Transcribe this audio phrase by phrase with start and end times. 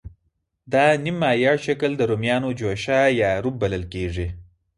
[0.71, 4.27] دا نیم مایع شکل د رومیانو جوشه یا روب بلل کېږي.